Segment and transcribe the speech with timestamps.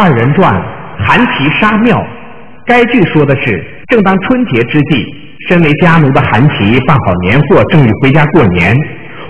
[0.00, 0.50] 二人转，
[1.06, 2.02] 韩琦杀庙。
[2.64, 5.04] 该剧说的是，正当春节之际，
[5.46, 8.74] 身为家奴的韩琦办好年货，正欲回家过年，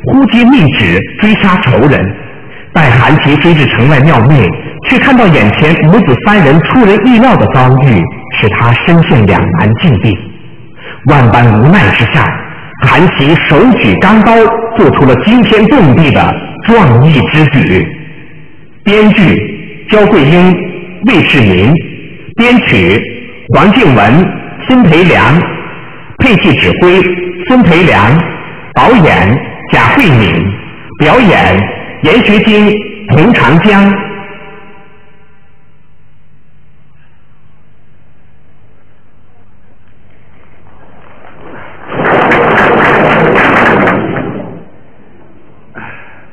[0.04, 2.00] 忽接密旨追杀仇人。
[2.72, 4.48] 待韩琦追至城外庙内，
[4.88, 8.00] 却看到眼前母子三人出人意料的遭遇，
[8.40, 10.16] 使他身陷两难境地。
[11.06, 12.24] 万般无奈之下，
[12.86, 14.32] 韩琦手举钢刀，
[14.76, 16.32] 做出了惊天动地的
[16.68, 17.84] 壮义之举。
[18.84, 19.59] 编剧：
[19.90, 20.54] 焦桂英、
[21.06, 21.72] 魏世民，
[22.36, 23.00] 编曲。
[23.52, 24.24] 黄静文、
[24.68, 25.34] 孙培良，
[26.18, 27.02] 配器指挥
[27.48, 28.16] 孙培良，
[28.74, 29.36] 导演
[29.72, 30.32] 贾慧敏，
[31.00, 31.60] 表演
[32.02, 32.72] 严学晶、
[33.08, 33.92] 彭长江。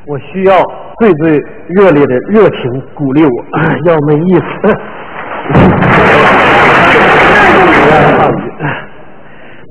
[0.06, 0.64] 我需要
[1.00, 1.30] 最最
[1.68, 2.58] 热烈的热情
[2.96, 3.30] 鼓励我，
[3.86, 4.42] 要没意思。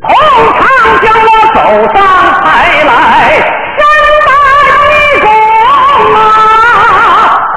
[0.02, 0.14] 红
[0.52, 0.62] 长
[1.02, 1.58] 将我走
[1.92, 1.98] 上
[2.42, 2.46] 台
[2.84, 2.94] 来，
[3.74, 3.78] 身
[4.24, 4.30] 带
[4.92, 5.26] 一弓
[6.14, 6.16] 啊！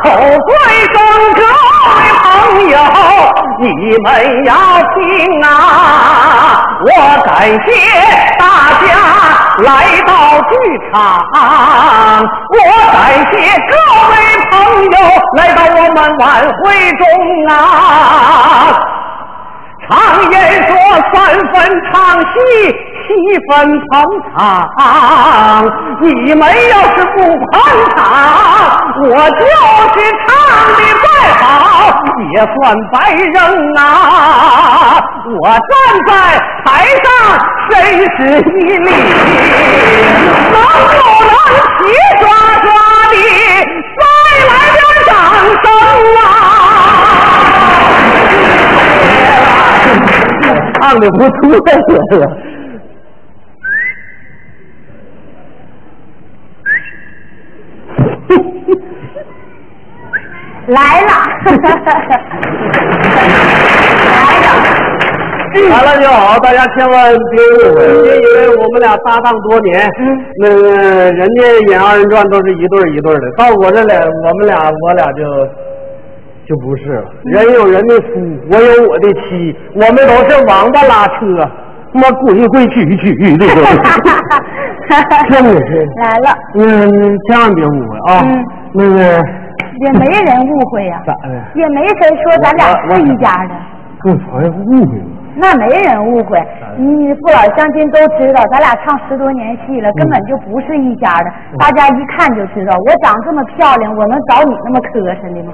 [0.04, 0.06] 口
[0.48, 0.50] 贵
[0.92, 0.96] 声
[1.36, 1.40] 各
[1.86, 2.26] 位朋
[2.72, 2.74] 友，
[3.60, 3.64] 你
[4.02, 4.08] 们
[4.46, 4.52] 要
[4.96, 4.98] 听
[5.44, 5.48] 啊！
[6.86, 6.88] 我
[7.24, 7.30] 感
[7.68, 7.70] 谢
[8.40, 8.42] 大
[8.79, 8.79] 家
[9.64, 9.72] 来
[10.06, 10.12] 到
[10.50, 10.52] 剧
[10.92, 10.98] 场，
[12.50, 12.58] 我
[12.94, 12.98] 感
[13.32, 13.36] 谢
[13.68, 13.72] 各
[14.10, 14.14] 位
[14.52, 14.54] 朋
[14.86, 14.96] 友
[15.38, 16.24] 来到我们晚
[16.60, 17.02] 会中
[17.50, 17.54] 啊！
[19.90, 19.92] 常
[20.32, 20.36] 言
[20.68, 20.72] 说
[21.12, 21.18] 三
[21.52, 21.56] 分
[21.92, 22.26] 唱戏，
[23.02, 23.08] 七
[23.50, 23.52] 分
[23.90, 23.94] 捧
[24.38, 24.38] 场。
[26.02, 27.52] 你们要是不捧
[27.96, 27.98] 场，
[29.04, 30.28] 我就是唱
[30.76, 31.08] 的再
[31.44, 31.44] 好，
[32.34, 32.56] 也算
[32.92, 32.96] 白
[33.34, 33.36] 扔
[33.76, 33.80] 啊！
[35.42, 35.60] 我站
[36.08, 36.12] 在
[36.64, 36.68] 台
[37.04, 37.08] 上，
[37.70, 37.74] 真
[38.16, 38.88] 是一力，
[40.52, 41.34] 能不能
[41.78, 41.80] 齐
[42.20, 42.22] 刷
[42.64, 42.68] 刷
[43.12, 43.14] 的
[43.98, 44.02] 再
[44.48, 45.10] 来点掌
[45.64, 45.66] 声
[46.18, 46.22] 啊？
[50.74, 51.38] 唱的不错
[52.20, 52.24] 呀！
[60.68, 61.12] 来了。
[65.70, 75.24] 来了就好，大家千万别误会，别以为我们俩搭档多年，嗯那个人家演二人转都是一对一对的，到我这来，我们俩我俩就
[76.48, 77.06] 就不是了。
[77.24, 78.20] 人有人的夫，
[78.52, 81.50] 我有我的妻，我们都是王八拉车，
[81.94, 83.62] 他妈规规矩矩的都。
[85.30, 88.22] 真的是来了，嗯，千万别误会啊。
[88.26, 89.00] 嗯那个
[89.82, 91.30] 也没人误会呀、咋的？
[91.56, 93.56] 也没谁说咱俩是一家的，
[94.02, 95.06] 跟朋友误会了。
[95.40, 96.38] 那没人误会。
[96.78, 101.32] 你父老乡亲都知道，咱俩唱十多年戏了，根本就不是一家的。
[101.58, 105.54] 大家一看就知道，我长这么漂亮，我能找你那么磕碜的吗？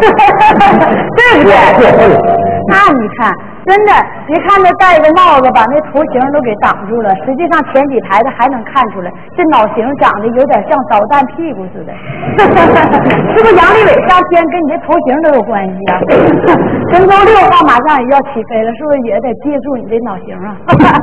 [0.00, 2.55] 对不对？
[2.68, 3.30] 那你看，
[3.66, 3.92] 真的，
[4.26, 11.92] 别看他戴个帽子把那头型都给挡住了，实际上前几排的还能看出来，这脑型长得有点像导弹屁股似的。
[13.36, 15.98] 是不是杨利伟上天跟你这头型都有关系啊？
[16.90, 20.56] 神舟六号马上也要起飞了，是不是也得借助你这脑型啊？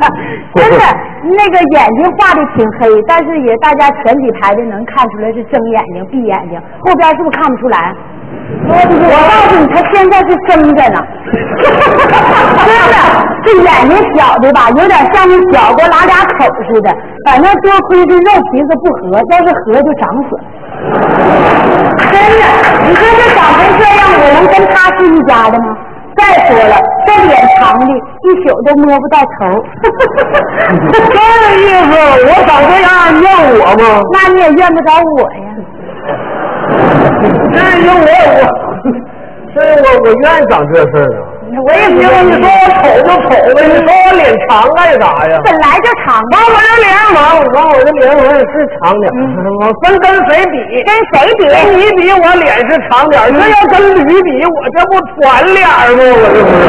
[0.56, 0.84] 真的，
[1.23, 7.94] 那个眼睛画的挺黑，但是也大家前几排的能看出来是睁眼睛闭眼睛，后边是不是看不出来？
[8.65, 10.97] 我我告诉你，他现在是睁着呢，
[12.63, 12.95] 真的，
[13.43, 16.89] 这眼睛小的吧，有点像那小过拉俩口似的。
[17.25, 20.43] 反正多亏这肉皮子不合，要是合就长死了。
[22.11, 22.43] 真的，
[22.87, 25.65] 你说这长成这样，我能跟他是一家的吗？
[26.15, 26.75] 再说了，
[27.07, 29.63] 这脸长的，一宿都摸不到头。
[30.93, 31.17] 这
[31.59, 31.93] 意思，
[32.27, 33.27] 我长这样，你怨
[33.59, 33.83] 我吗？
[34.13, 35.49] 那你也怨不着我呀。
[37.53, 38.41] 这因我我，
[39.53, 41.32] 这我 我愿意长这事儿啊。
[41.62, 45.38] 我也因为你说我丑就丑呗，你说我脸长干啥呀？
[45.46, 47.18] 本来就长完我这脸往
[47.53, 49.16] 往我这脸我也是长点儿，
[49.62, 50.58] 我分跟谁比？
[50.84, 51.46] 跟谁比？
[51.47, 56.02] 跟你比，我脸是长点儿，这要跟驴比，我这不团脸儿吗？
[56.03, 56.64] 我这不是。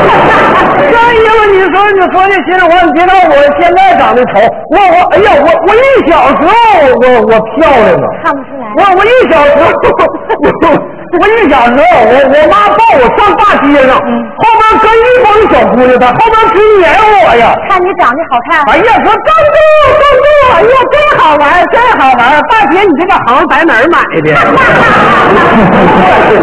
[0.85, 4.33] 这因为你说你说这心里话，你别看我现在长得丑，
[4.71, 6.53] 我我哎呀，我我一小时候
[7.01, 8.07] 我我漂亮啊。
[8.25, 8.65] 看不出来。
[8.77, 10.75] 我我一小时候，
[11.15, 11.81] 我我一小时候，
[12.11, 16.83] 我我妈抱我上大街上，后边跟一帮小姑娘，她后边直撵
[17.25, 17.55] 我呀。
[17.69, 18.63] 看你长得好看。
[18.67, 19.57] 哎呀，说站住
[19.95, 20.27] 站住！
[20.55, 22.21] 哎呀，真好玩，真好玩！
[22.51, 24.27] 大姐，你这个行在哪儿买的？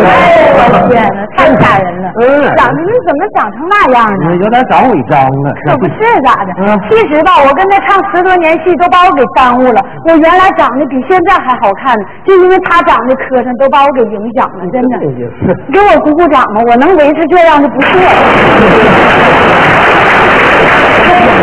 [0.01, 0.15] 哎
[0.47, 2.07] 呦我天哪，太吓人了！
[2.21, 2.21] 嗯
[2.55, 4.35] 长得你怎么长成那样呢？
[4.43, 5.53] 有点长违章了。
[5.67, 6.79] 可不是咋的嗯？
[6.89, 9.81] 其实吧，我跟他唱十多年戏，都把我给耽误了。
[10.07, 14.60] 我原来长得比现在还好看呢，就因为他长得磕碜，都把我给影响了。
[14.69, 15.03] 真的。
[15.05, 15.53] 有意思。
[15.71, 18.05] 给我鼓鼓掌吧，我能维持这样就不错了。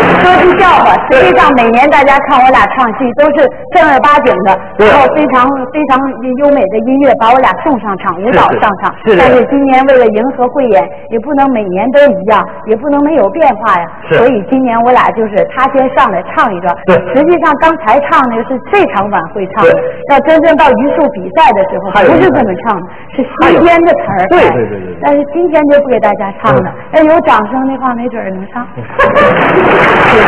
[0.29, 5.97] 说句笑话，实际上每年大家看我俩唱戏都是正儿八经的，对然后非常非常
[6.37, 8.93] 优美的音乐把我俩送上场，舞蹈上场。
[9.17, 13.85] 但是今年为了迎合汇演，也不能每年都一样，也不能没有变化呀。
[14.11, 16.75] 所以今年我俩就是他先上来唱一段。
[17.15, 19.81] 实际上刚才唱那个是这场晚会唱的对，
[20.13, 24.27] 要真正到榆树比赛的时候，不是这么唱的，是还有新编的词儿。
[24.29, 28.67] 对哎对对对对但是今天就不给大家唱了，要有掌声的话，没准儿能上。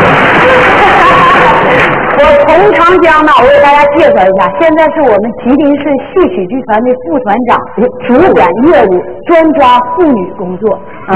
[2.21, 5.83] 我从长江呢，我给大家介绍一下，现在是我们吉林市
[6.13, 7.57] 戏曲剧团的副团长，
[8.07, 8.89] 主管业务，
[9.27, 10.77] 专抓妇女工作。
[11.07, 11.13] 啊、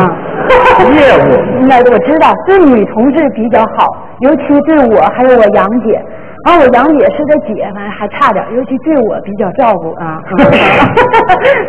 [0.93, 1.19] 业务
[1.67, 6.01] 那我知道对女同志比较好，尤其对我还有我杨姐。
[6.45, 10.21] 啊，我杨姐是个姐，反正还差点，尤其对我比较照顾啊。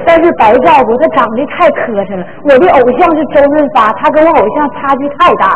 [0.06, 2.22] 但是白照顾，她长得太磕碜了。
[2.44, 5.48] 我的偶像是周润发，她跟我偶像差距太大，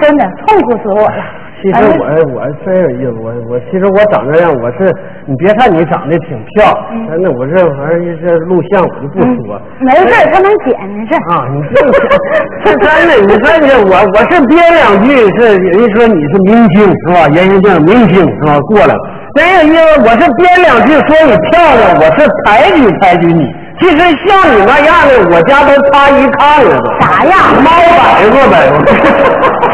[0.00, 1.22] 真的痛苦死我了。
[1.60, 2.06] 其实我
[2.38, 4.94] 我真有意思，我我其实我长这样，我是
[5.26, 9.60] 你别看你长得挺漂亮，嗯但是我这玩意儿这录像我就不说。
[9.80, 11.14] 没事儿，她能剪没事。
[11.26, 17.26] 啊，你这是真的，你看这我我是编两句，是人家说你是明星是吧？
[17.34, 18.60] 人家叫明星是吧？
[18.70, 19.00] 过来了，
[19.34, 23.42] 真有意思，我是编两句说你漂亮，我是抬举抬举你。
[23.80, 27.00] 其实像你那样的，我家都差一炕了都。
[27.00, 28.54] 啥呀猫摆子呗。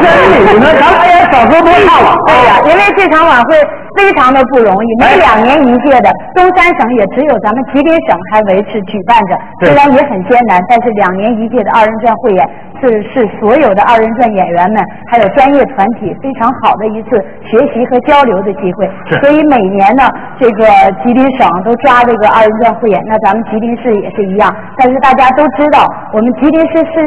[0.01, 2.17] 真的，你们咱们也少说多唱了。
[2.27, 3.57] 对 呀、因为这场晚会
[3.97, 12.45] 非常的不容易，每两年一届的，东三省也只有咱们吉林省还维持举办着，虽然也很艰难，但是两年一届的二人转汇演
[12.85, 17.17] 是是所有的二人转演员们还有专业团体非常好的一次
[17.49, 18.85] 学习和交流的机会。
[19.09, 20.05] 是所以每年呢，
[20.39, 20.67] 这个
[21.03, 24.55] 吉林省都抓这个二人转汇演，那咱们吉林市也是一样。
[24.77, 27.01] 但是大家都知道，我们吉林市是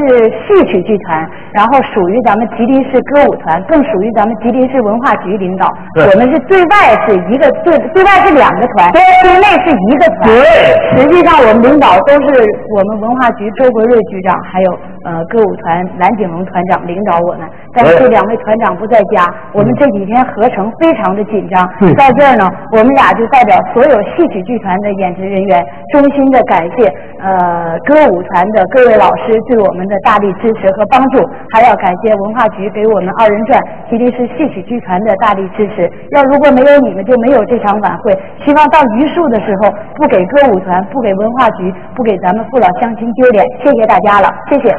[0.47, 1.21] 戏曲剧团，
[1.53, 5.67] 然后属于咱们吉林市歌舞团，更属于咱们吉林市文化局领导。
[5.93, 10.29] 对我们是对外是一个对对外是两个团，对内是一个团。
[10.31, 12.27] 对实际上我们领导都是
[12.73, 17.47] 我们文化局周国瑞局长，还有呃歌舞团蓝景龙团长领导我们。
[17.73, 19.23] 但是这两位团长不在家，
[19.53, 21.63] 我们这几天合成非常的紧张。
[21.81, 22.43] 嗯在这儿呢，
[22.73, 31.23] 我们俩就代表所有戏曲剧团的演职人员，衷心的感谢呃歌舞团的各位老师对我们的大力支持和帮助，
[31.53, 33.59] 还要感谢文化局给我们二人转
[33.89, 35.89] 吉林市戏曲剧团的大力支持。
[36.11, 38.11] 要如果没有你们，就没有这场晚会。
[38.45, 43.45] 希望到榆树的时候，不给歌舞团，不给文化局，不给咱们父老乡亲丢脸。
[43.63, 44.69] 谢谢大家了，谢谢。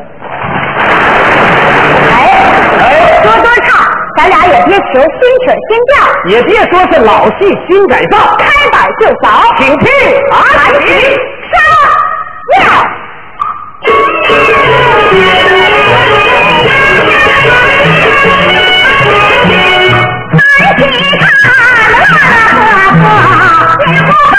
[2.12, 3.84] 哎，多多唱，
[4.16, 5.92] 咱俩也别求新曲新调。
[6.30, 9.88] 也别说是老戏新改造，开板就扫，请听
[10.30, 10.72] 弹
[20.58, 21.58] 弹起起上调。
[23.86, 24.37] 又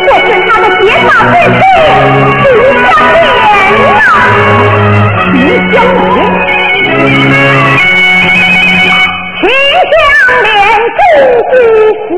[0.06, 1.60] 我是他的结发贵妃
[2.42, 2.46] 徐
[2.80, 3.16] 香莲
[3.82, 4.06] 呐。
[5.32, 5.36] 徐
[5.72, 5.74] 香
[6.14, 6.16] 莲。
[9.40, 9.42] 徐
[9.92, 9.96] 香
[10.44, 10.46] 莲
[10.96, 11.00] 真
[11.50, 11.52] 句
[12.04, 12.08] 实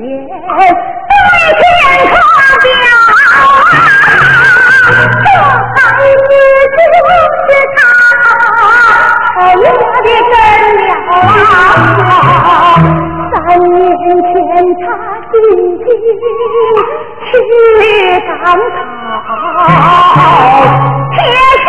[0.00, 0.04] 言，
[0.48, 1.85] 对
[3.06, 3.12] 这
[5.74, 5.78] 才
[6.16, 6.20] 是
[7.06, 7.08] 我
[7.46, 7.78] 最疼
[9.58, 9.60] 我
[10.02, 10.34] 的人
[10.86, 10.90] 呀！
[13.32, 14.04] 三年前
[14.82, 14.88] 他
[15.30, 15.34] 进
[15.78, 15.86] 京
[17.26, 17.34] 去
[18.26, 18.28] 赶
[19.26, 19.28] 考，
[21.12, 21.16] 天
[21.64, 21.68] 下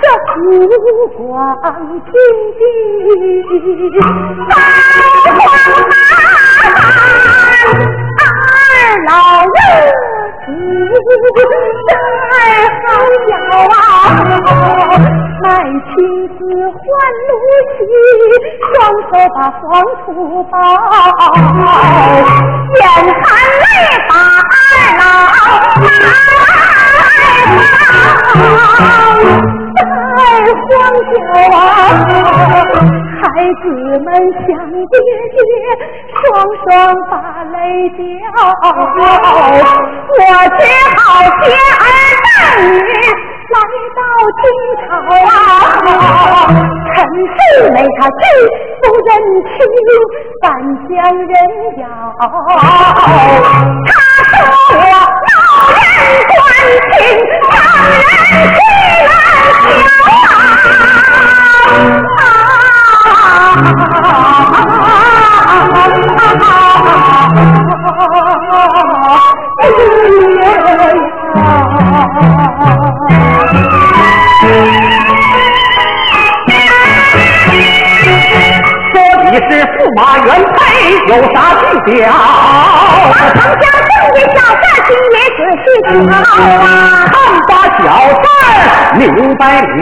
[0.00, 0.32] 这湖
[1.16, 1.18] 光
[2.00, 2.12] 天
[2.58, 2.62] 地，
[4.48, 4.58] 三皇
[5.26, 5.30] 大
[5.66, 5.68] 汉
[8.18, 8.22] 二
[9.06, 9.10] 老
[9.46, 9.54] 人。
[11.80, 12.34] 在
[12.86, 12.88] 好
[13.28, 13.30] 小
[13.70, 13.78] 啊，
[15.42, 15.88] 卖妻
[16.38, 16.40] 子
[16.72, 16.82] 换
[17.26, 17.30] 奴
[17.76, 17.80] 婢，
[18.72, 19.62] 双手把黄
[20.04, 20.08] 土
[20.44, 20.54] 包，
[36.70, 36.78] 双
[37.10, 37.12] 把
[37.42, 37.98] 泪掉。
[38.62, 40.22] 我
[40.56, 40.62] 只
[40.94, 40.96] 好
[41.34, 41.50] 携
[41.80, 41.82] 儿
[42.22, 42.26] 带
[42.60, 42.62] 女
[43.50, 43.58] 来
[43.96, 44.00] 到
[44.38, 44.42] 京
[44.86, 44.88] 朝
[45.26, 45.34] 啊，
[46.94, 46.96] 陈
[47.26, 47.36] 世
[47.72, 48.22] 美他既
[48.80, 49.10] 不认
[49.50, 49.50] 亲，
[50.40, 50.44] 反
[50.88, 51.34] 将人
[51.78, 51.84] 咬。
[79.96, 80.60] 马元配，
[81.08, 82.02] 有啥计较？
[83.34, 85.66] 唐家正爷小事心也仔细
[86.06, 86.12] 瞧，
[87.10, 87.14] 看
[87.48, 87.84] 把小
[88.20, 88.22] 事
[88.96, 89.04] 明
[89.36, 89.72] 白了，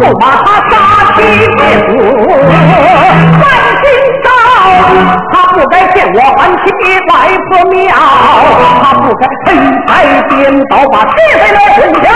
[0.00, 0.72] 不把他杀
[1.14, 1.18] 妻
[1.56, 1.90] 灭子。
[5.32, 6.62] 他不该见我安妻
[7.08, 7.10] 外
[7.48, 7.88] 婆庙，
[8.82, 9.48] 他不该黑
[9.86, 9.88] 白
[10.28, 10.30] 颠
[10.66, 12.06] 倒把是非来混淆。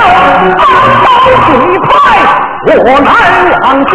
[1.04, 1.06] 刀
[1.46, 1.48] 水
[1.78, 1.88] 快，
[2.66, 3.06] 我难
[3.62, 3.92] 往家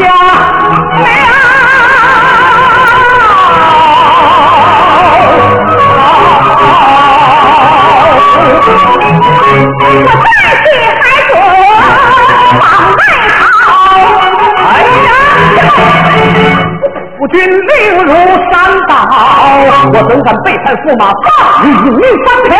[8.42, 10.66] 我再去
[11.02, 11.82] 还准往外
[12.60, 12.64] 跑。
[14.58, 14.68] 哎
[15.06, 15.10] 呀！
[17.18, 17.70] 夫君令
[18.06, 18.12] 如
[18.50, 18.54] 山
[18.88, 18.92] 倒，
[19.94, 21.30] 我怎敢背叛驸马，放
[21.86, 22.52] 你三条？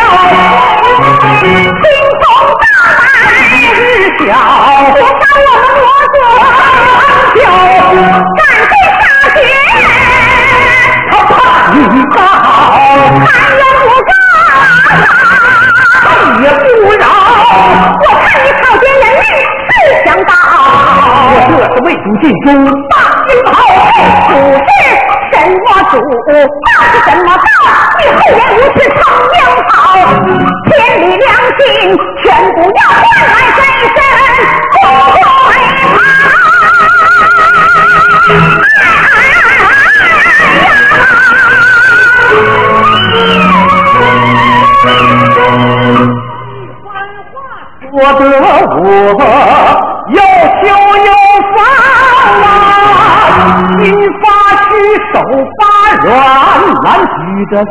[57.50, 57.62] 这杀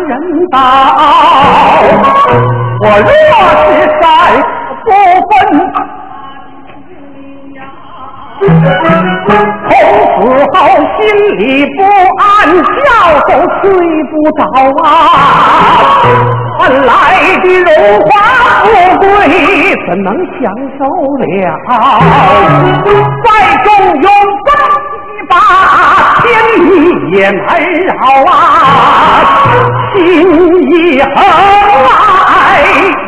[0.00, 0.10] 人
[0.50, 0.56] 刀。
[2.80, 3.10] 我若
[3.62, 3.66] 是
[4.00, 4.04] 在
[4.84, 4.88] 不
[5.28, 5.30] 分。
[8.40, 9.70] 孔
[10.14, 10.20] 子
[10.52, 10.56] 后
[10.96, 10.98] 心
[11.38, 11.42] 里
[11.76, 11.78] 不
[12.18, 12.22] 安，
[12.54, 12.78] 觉
[13.26, 13.30] 都
[13.60, 13.64] 睡
[14.10, 14.40] 不着
[14.84, 14.86] 啊！
[16.58, 16.90] 换来
[17.42, 17.66] 的荣
[18.06, 18.08] 华
[18.62, 18.66] 富
[18.98, 19.06] 贵
[19.88, 20.08] 怎能
[20.40, 20.42] 享
[20.78, 20.80] 受
[21.18, 21.22] 了？
[23.24, 23.26] 在
[23.64, 23.66] 中
[24.00, 24.06] 庸，
[26.22, 26.62] 天理
[27.16, 27.46] 也难
[27.84, 27.90] 饶
[28.30, 28.32] 啊！
[29.94, 29.98] 心
[30.70, 31.06] 一横
[31.84, 31.88] 来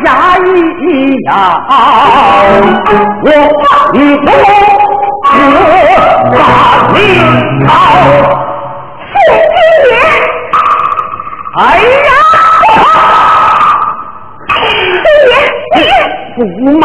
[0.05, 0.49] 牙一
[1.27, 1.29] 咬，
[3.23, 3.27] 我
[3.61, 4.19] 放你出。
[5.23, 5.27] 我
[6.33, 6.35] 把
[6.95, 6.97] 你
[7.67, 7.71] 好，
[9.13, 9.15] 宋
[9.55, 9.59] 金
[9.91, 9.93] 莲，
[11.59, 12.11] 哎呀，
[15.05, 15.33] 金莲，
[16.37, 16.85] 你驸马，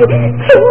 [0.00, 0.69] え、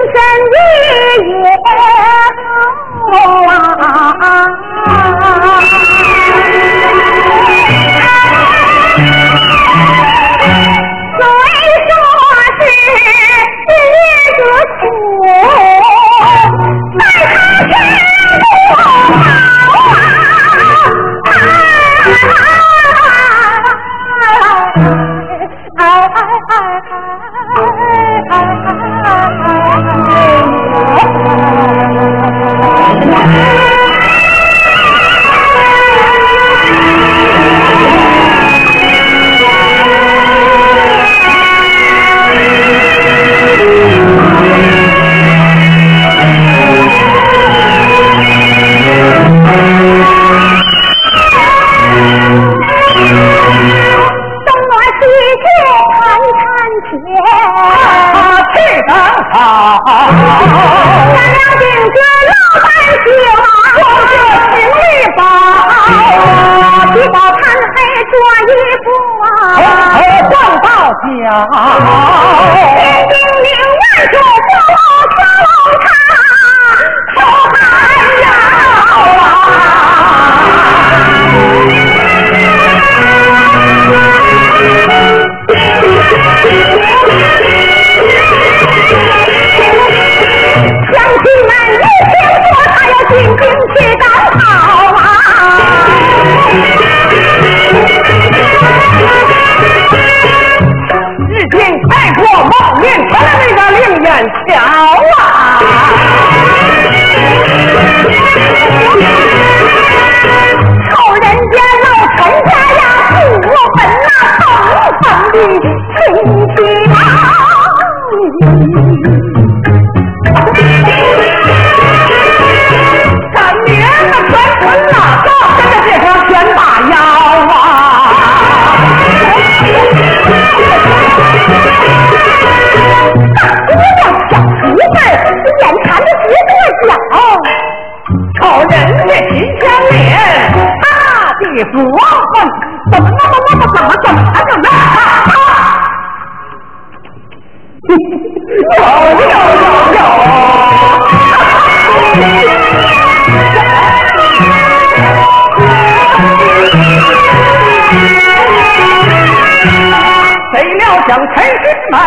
[160.89, 161.97] 要想陈世美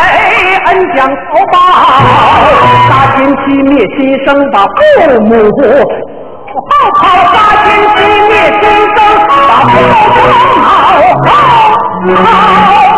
[0.66, 1.14] 恩将仇
[1.52, 1.56] 报。
[2.88, 5.62] 杀天欺灭亲生把父母不
[6.68, 7.00] 好
[7.32, 8.62] 杀天欺灭亲
[8.96, 9.30] 生把
[9.62, 10.18] 父母不
[10.60, 10.66] 好
[12.16, 12.91] 好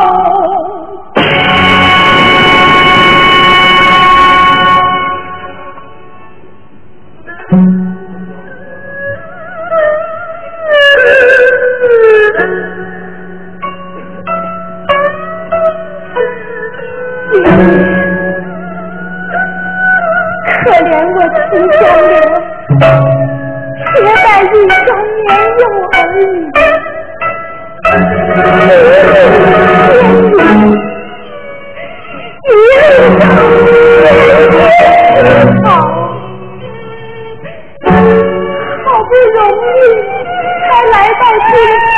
[24.54, 26.18] 携带一双年幼儿女，
[32.46, 32.94] 一路
[35.64, 35.66] 好，
[38.84, 39.76] 好不容易
[40.68, 41.92] 才来到京城。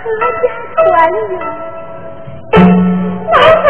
[0.00, 0.44] 阖家
[0.76, 0.78] 团
[1.30, 1.32] 圆，
[3.32, 3.68] 哪曾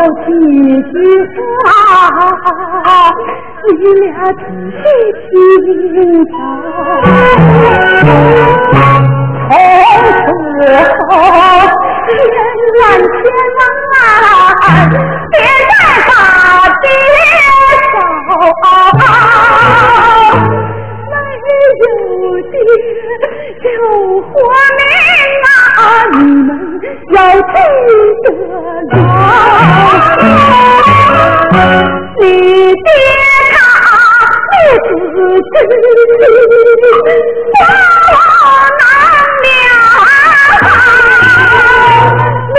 [0.00, 0.16] 要记
[0.80, 0.96] 住，
[3.66, 4.40] 你俩仔
[4.80, 4.82] 细
[5.28, 5.30] 听
[6.24, 6.32] 着，
[10.24, 10.58] 从此
[11.04, 11.08] 后
[12.06, 12.10] 千
[12.80, 13.20] 万千
[13.58, 13.60] 万
[15.30, 15.34] 别
[15.68, 15.70] 再
[16.08, 16.10] 打
[16.80, 16.84] 爹
[17.92, 17.94] 嫂，
[21.10, 21.12] 没
[21.76, 21.84] 有
[22.50, 22.52] 爹
[23.62, 23.64] 就
[24.22, 24.32] 活
[24.78, 24.80] 命
[25.44, 25.49] 啊！
[26.12, 26.48] 你们
[27.12, 27.54] 要记
[28.22, 28.26] 得
[28.92, 28.96] 牢
[32.20, 32.22] 你
[32.72, 32.86] 爹
[33.22, 33.58] 他
[34.76, 35.56] 死去
[37.60, 37.62] 我
[38.78, 38.82] 难
[39.42, 39.46] 了？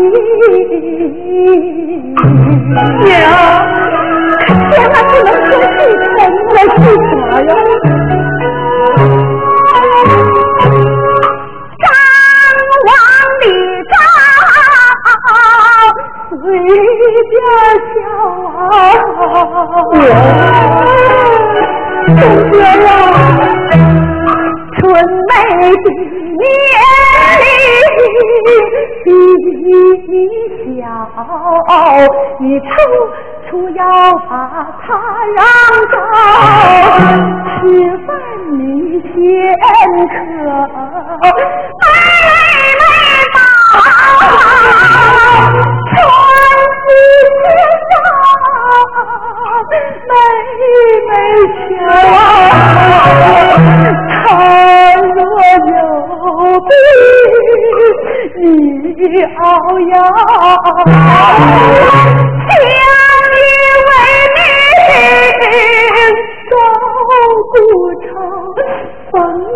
[69.11, 69.13] 逢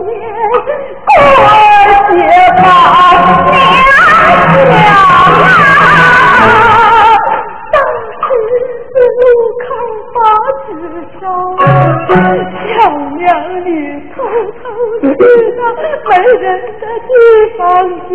[0.06, 0.08] 年
[1.04, 1.08] 过
[2.10, 2.12] 节
[2.56, 2.60] 把
[3.26, 3.52] 娘
[4.68, 4.86] 叫，
[9.18, 9.22] 路
[9.64, 9.66] 口
[10.14, 10.16] 把
[11.20, 11.22] 烧，
[12.76, 12.78] 小
[13.16, 13.20] 娘
[13.64, 13.68] 你
[14.14, 14.16] 偷
[14.58, 14.60] 偷
[15.00, 15.06] 去
[15.56, 15.60] 到
[16.08, 16.46] 没人
[16.80, 17.10] 的地
[17.56, 17.60] 方
[18.08, 18.12] 叫。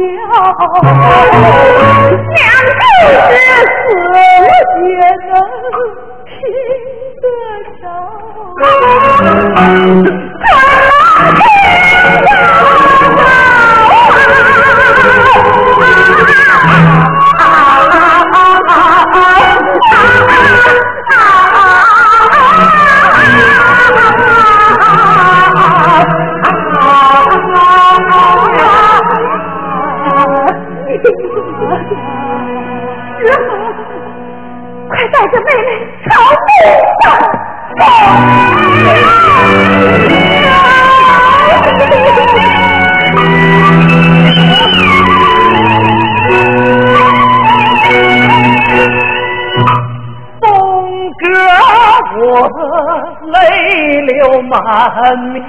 [54.61, 55.41] 满面，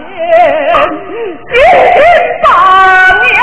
[1.53, 1.57] 紧
[2.43, 2.47] 把
[3.21, 3.37] 娘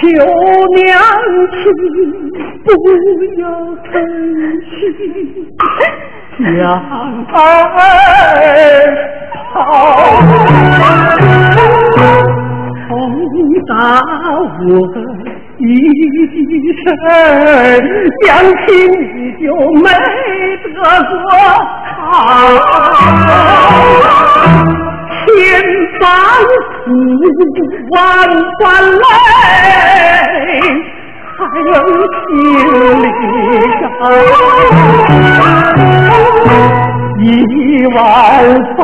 [0.00, 0.04] 求
[0.74, 0.80] 娘
[1.52, 1.54] 亲
[2.64, 2.66] 不
[3.40, 3.42] 要
[3.84, 3.92] 疼
[4.70, 4.72] 惜
[6.38, 6.46] 娘
[7.32, 7.36] 儿
[18.36, 18.68] 相亲
[19.16, 19.48] 你就
[19.80, 19.88] 没
[20.74, 20.76] 得
[21.08, 21.16] 过
[21.96, 22.04] 好。
[25.24, 25.26] 千
[25.98, 26.04] 般
[26.84, 26.86] 苦，
[27.92, 27.96] 万
[28.60, 29.04] 般累，
[31.38, 31.38] 还
[31.72, 31.74] 能
[32.28, 32.28] 心
[33.02, 33.04] 里。
[37.18, 37.96] 一碗
[38.76, 38.78] 饭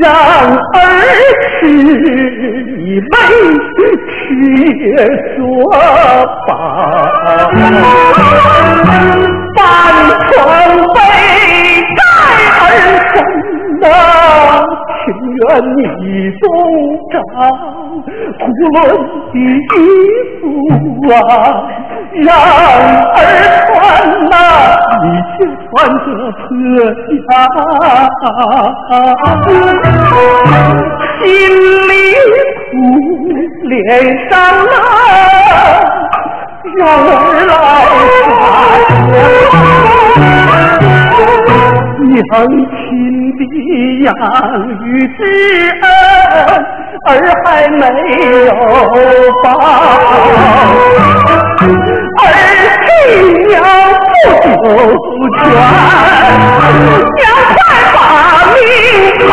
[0.00, 0.76] 让儿
[1.60, 1.62] 吃，
[2.78, 3.04] 一杯
[4.18, 4.18] 吃
[4.78, 4.84] 也
[5.36, 5.40] 说
[6.46, 6.50] 饱。
[9.54, 9.58] 半
[10.30, 10.30] 床
[10.94, 10.96] 被
[11.96, 12.00] 盖
[12.60, 12.62] 儿
[13.12, 13.14] 身
[13.80, 13.84] 呐。
[15.04, 15.42] 情愿
[15.76, 16.42] 你中
[17.10, 17.14] 招，
[18.38, 18.74] 胡乱
[19.32, 19.78] 的衣
[20.40, 20.42] 服
[21.12, 21.14] 啊，
[22.22, 22.24] 让
[23.12, 23.16] 儿
[23.66, 23.74] 穿
[24.30, 24.32] 呐，
[25.02, 25.36] 你却
[25.72, 25.96] 穿着
[26.32, 26.38] 破
[27.28, 27.32] 家，
[31.18, 31.24] 心
[31.88, 31.90] 里
[32.70, 32.72] 苦，
[33.62, 33.72] 脸
[34.28, 34.70] 上啊，
[36.76, 37.50] 让儿来
[42.10, 42.70] 娘亲。
[43.32, 43.42] 的
[44.04, 44.06] 养
[44.84, 44.84] 育
[45.16, 45.18] 之
[45.80, 45.84] 恩，
[47.06, 47.10] 儿
[47.44, 47.82] 还没
[48.46, 48.50] 有
[49.42, 49.44] 报。
[52.18, 52.22] 儿
[52.84, 52.88] 亲
[53.48, 53.52] 娘
[54.22, 55.50] 不久全，
[57.16, 57.20] 娘
[57.52, 57.58] 快
[57.92, 57.98] 把
[58.54, 58.56] 命
[59.28, 59.30] 讨。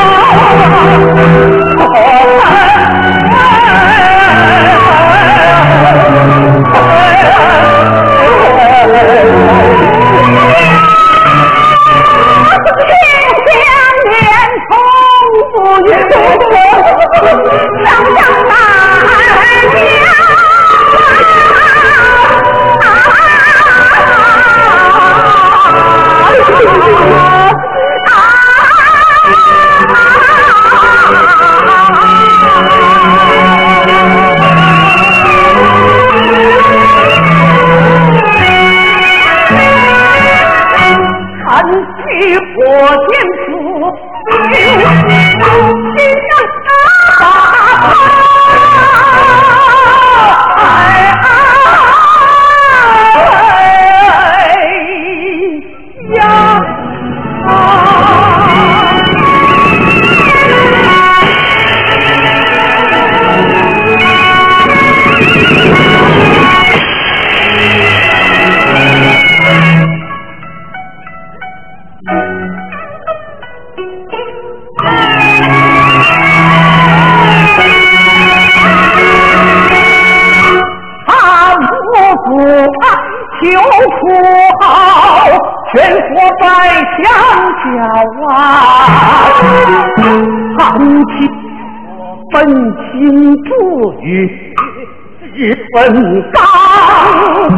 [95.79, 95.95] 分
[96.33, 96.37] 高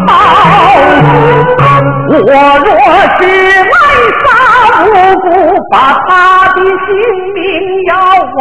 [0.08, 0.14] 高，
[2.10, 2.70] 我若
[3.18, 3.20] 是
[3.72, 3.76] 来
[4.22, 4.24] 杀
[4.86, 4.88] 无
[5.22, 5.26] 辜，
[5.72, 5.74] 把
[6.08, 6.10] 他
[6.54, 6.62] 的性
[7.34, 7.38] 命
[7.90, 7.92] 要
[8.38, 8.40] 挖。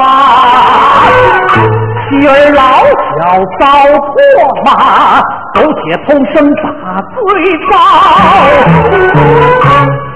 [2.11, 3.19] 妻儿老小
[3.59, 3.63] 遭
[3.97, 4.13] 破
[4.67, 4.69] 马，
[5.55, 6.69] 苟且偷生把
[7.01, 7.19] 罪
[7.71, 7.73] 遭。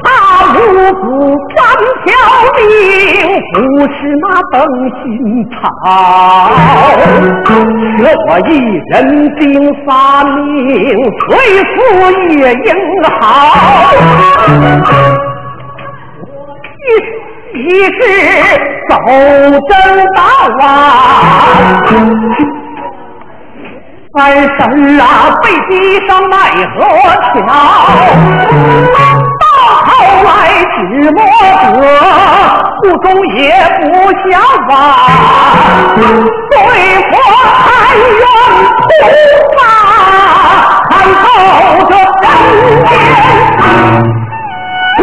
[0.05, 0.07] 他
[0.53, 0.57] 无
[0.93, 1.05] 辜
[1.57, 1.59] 三
[2.05, 2.07] 条
[2.57, 2.61] 命
[3.55, 4.55] 不是那等
[5.01, 5.03] 心
[5.49, 5.53] 操，
[7.47, 8.51] 却我一
[8.91, 8.93] 人
[9.37, 9.43] 顶
[9.87, 9.89] 三
[10.49, 10.59] 命，
[11.21, 11.31] 虽
[11.71, 11.75] 富
[12.31, 12.69] 也应
[13.13, 13.17] 好。
[16.83, 16.85] 一
[17.61, 17.97] 一是
[18.91, 18.93] 走
[19.69, 19.73] 正
[20.15, 20.19] 道
[20.61, 20.67] 啊，
[24.17, 24.59] 三婶
[25.01, 25.03] 啊
[25.43, 25.73] 被逼
[26.09, 26.35] 上奈
[26.75, 26.77] 何
[27.31, 27.39] 桥。
[29.87, 29.89] 后
[30.25, 30.29] 来
[30.75, 30.77] 只
[31.13, 31.19] 摸
[31.73, 31.81] 得
[32.83, 33.41] 不忠也
[33.81, 33.83] 不
[34.29, 34.33] 想
[34.69, 34.73] 挖，
[35.97, 36.55] 对
[37.11, 37.13] 佛
[37.65, 37.65] 还
[37.97, 38.23] 愿
[38.81, 38.87] 菩
[39.57, 39.59] 萨
[40.91, 41.25] 看透
[41.89, 42.27] 这人
[42.85, 42.87] 间
[44.97, 45.03] 鬼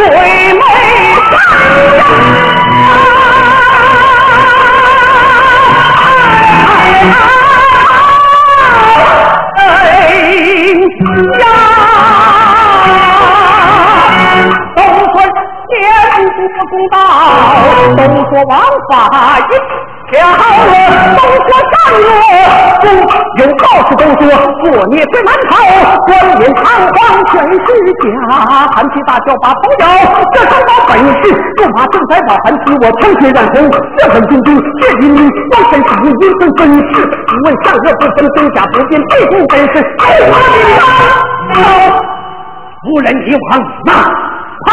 [0.54, 0.62] 魅
[1.30, 1.34] 山
[1.98, 2.00] 呀！
[16.72, 16.96] 公道，
[17.98, 18.00] 都
[18.32, 18.56] 说王
[18.90, 18.96] 法
[19.44, 19.52] 一
[20.10, 20.72] 条龙，
[21.18, 22.00] 都说善恶
[22.80, 22.84] 不
[23.40, 24.22] 有道士都说
[24.64, 25.52] 作孽最难逃，
[26.08, 27.68] 官员堂皇全是假。
[28.74, 29.86] 韩琦大叫把头摇，
[30.32, 31.24] 这三把本事，
[31.58, 34.48] 驸马正在把韩琦我枪血染红，血痕淋漓，
[34.80, 36.08] 血淋淋，光身上阴
[36.40, 40.34] 分分事，只问善恶不分，真假不辨，背后本事，哎呀！
[42.82, 43.92] 夫人你往哪
[44.66, 44.72] 跑？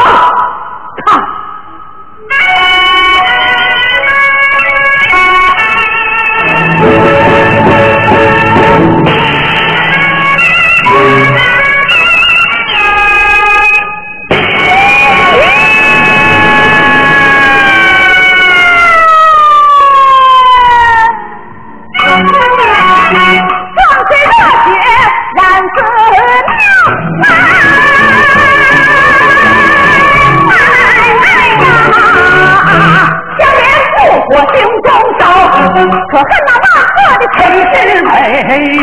[38.28, 38.77] رہے ہیں